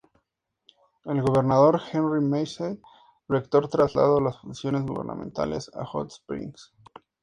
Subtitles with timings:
[1.05, 2.81] El gobernador Henry Massey
[3.29, 6.73] Rector traslado las funciones gubernamentales a Hot Springs.